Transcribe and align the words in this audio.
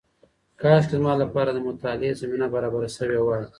کاشکې 0.61 0.95
زما 0.99 1.13
لپاره 1.23 1.49
د 1.53 1.59
مطالعې 1.67 2.19
زمینه 2.21 2.47
برابره 2.53 2.89
شوې 2.97 3.19
وای. 3.23 3.43